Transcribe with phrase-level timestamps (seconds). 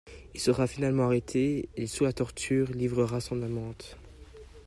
[0.33, 3.97] Il sera finalement arrêté et sous la torture, livrera son amante.